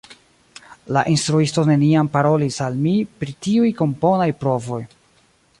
[0.95, 4.85] La instruisto neniam parolis al mi pri tiuj komponaj provoj.